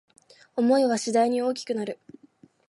[0.55, 1.99] 想いは次第に大きくなる